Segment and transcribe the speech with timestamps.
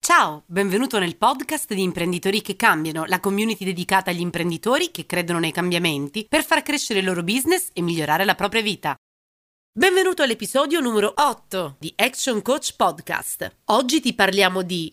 [0.00, 5.38] Ciao, benvenuto nel podcast di Imprenditori che cambiano, la community dedicata agli imprenditori che credono
[5.38, 8.96] nei cambiamenti per far crescere il loro business e migliorare la propria vita.
[9.70, 13.58] Benvenuto all'episodio numero 8 di Action Coach Podcast.
[13.66, 14.92] Oggi ti parliamo di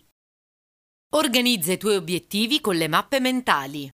[1.16, 3.90] Organizza i tuoi obiettivi con le mappe mentali.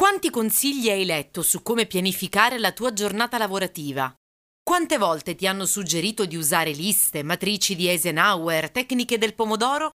[0.00, 4.10] Quanti consigli hai letto su come pianificare la tua giornata lavorativa?
[4.62, 9.90] Quante volte ti hanno suggerito di usare liste, matrici di Eisenhower, tecniche del pomodoro?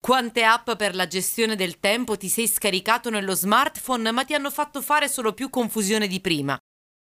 [0.00, 4.50] Quante app per la gestione del tempo ti sei scaricato nello smartphone ma ti hanno
[4.50, 6.58] fatto fare solo più confusione di prima?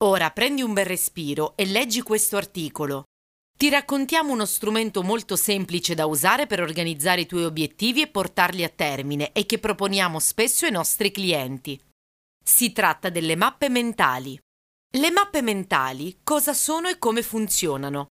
[0.04, 3.06] Ora prendi un bel respiro e leggi questo articolo.
[3.58, 8.66] Ti raccontiamo uno strumento molto semplice da usare per organizzare i tuoi obiettivi e portarli
[8.66, 11.82] a termine e che proponiamo spesso ai nostri clienti.
[12.44, 14.40] Si tratta delle mappe mentali.
[14.94, 18.08] Le mappe mentali cosa sono e come funzionano?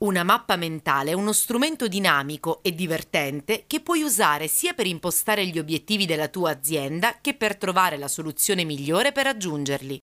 [0.00, 5.46] Una mappa mentale è uno strumento dinamico e divertente che puoi usare sia per impostare
[5.46, 9.98] gli obiettivi della tua azienda che per trovare la soluzione migliore per raggiungerli.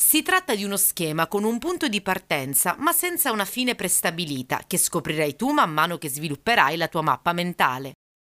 [0.00, 4.64] Si tratta di uno schema con un punto di partenza ma senza una fine prestabilita
[4.66, 7.94] che scoprirai tu man mano che svilupperai la tua mappa mentale.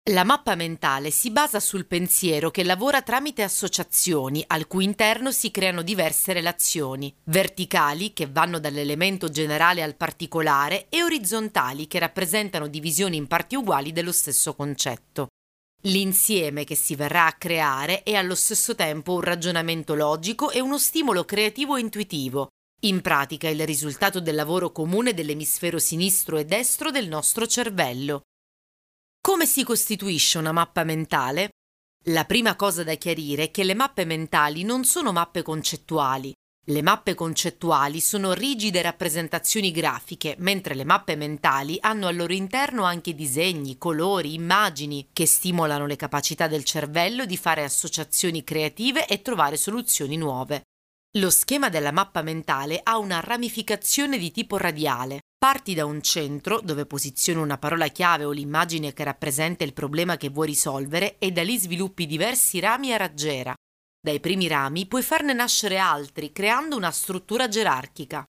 [0.08, 5.50] La mappa mentale si basa sul pensiero che lavora tramite associazioni al cui interno si
[5.50, 13.18] creano diverse relazioni, verticali che vanno dall'elemento generale al particolare e orizzontali che rappresentano divisioni
[13.18, 15.28] in parti uguali dello stesso concetto.
[15.82, 20.78] L'insieme che si verrà a creare è allo stesso tempo un ragionamento logico e uno
[20.78, 22.48] stimolo creativo e intuitivo,
[22.84, 28.22] in pratica il risultato del lavoro comune dell'emisfero sinistro e destro del nostro cervello.
[29.22, 31.50] Come si costituisce una mappa mentale?
[32.06, 36.32] La prima cosa da chiarire è che le mappe mentali non sono mappe concettuali.
[36.68, 42.84] Le mappe concettuali sono rigide rappresentazioni grafiche, mentre le mappe mentali hanno al loro interno
[42.84, 49.20] anche disegni, colori, immagini che stimolano le capacità del cervello di fare associazioni creative e
[49.20, 50.62] trovare soluzioni nuove.
[51.18, 55.19] Lo schema della mappa mentale ha una ramificazione di tipo radiale.
[55.42, 60.18] Parti da un centro dove posizioni una parola chiave o l'immagine che rappresenta il problema
[60.18, 63.54] che vuoi risolvere e da lì sviluppi diversi rami a raggiera.
[63.98, 68.22] Dai primi rami puoi farne nascere altri creando una struttura gerarchica.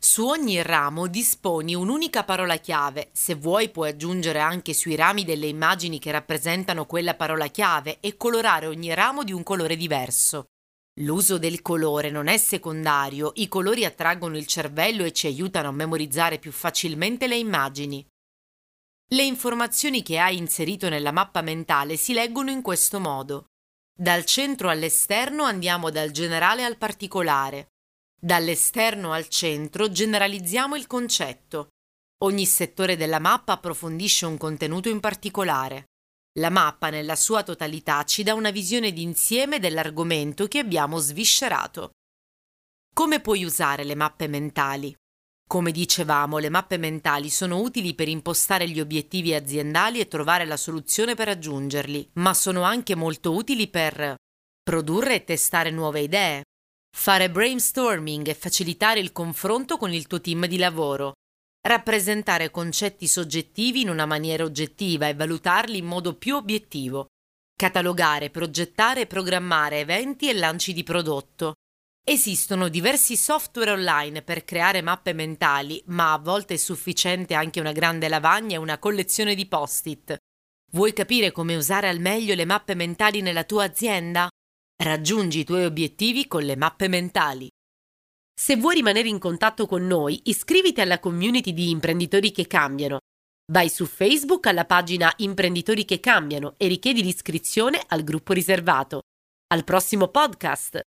[0.00, 5.48] Su ogni ramo disponi un'unica parola chiave, se vuoi puoi aggiungere anche sui rami delle
[5.48, 10.46] immagini che rappresentano quella parola chiave e colorare ogni ramo di un colore diverso.
[11.00, 15.72] L'uso del colore non è secondario, i colori attraggono il cervello e ci aiutano a
[15.72, 18.06] memorizzare più facilmente le immagini.
[19.12, 23.46] Le informazioni che hai inserito nella mappa mentale si leggono in questo modo.
[23.94, 27.68] Dal centro all'esterno andiamo dal generale al particolare.
[28.18, 31.68] Dall'esterno al centro generalizziamo il concetto.
[32.22, 35.86] Ogni settore della mappa approfondisce un contenuto in particolare.
[36.38, 41.90] La mappa nella sua totalità ci dà una visione d'insieme dell'argomento che abbiamo sviscerato.
[42.94, 44.94] Come puoi usare le mappe mentali?
[45.46, 50.56] Come dicevamo, le mappe mentali sono utili per impostare gli obiettivi aziendali e trovare la
[50.56, 54.14] soluzione per raggiungerli, ma sono anche molto utili per
[54.62, 56.44] produrre e testare nuove idee,
[56.96, 61.12] fare brainstorming e facilitare il confronto con il tuo team di lavoro,
[61.62, 67.06] rappresentare concetti soggettivi in una maniera oggettiva e valutarli in modo più obiettivo,
[67.56, 71.54] catalogare, progettare e programmare eventi e lanci di prodotto.
[72.04, 77.70] Esistono diversi software online per creare mappe mentali, ma a volte è sufficiente anche una
[77.70, 80.16] grande lavagna e una collezione di post-it.
[80.72, 84.28] Vuoi capire come usare al meglio le mappe mentali nella tua azienda?
[84.82, 87.48] Raggiungi i tuoi obiettivi con le mappe mentali.
[88.34, 92.98] Se vuoi rimanere in contatto con noi, iscriviti alla community di imprenditori che cambiano.
[93.52, 99.02] Vai su Facebook alla pagina Imprenditori che cambiano e richiedi l'iscrizione al gruppo riservato.
[99.48, 100.80] Al prossimo podcast!